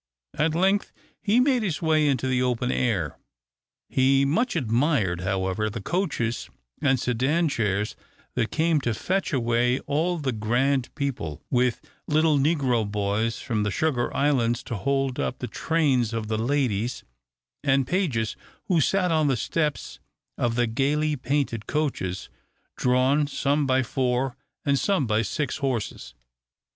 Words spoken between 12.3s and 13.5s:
negro boys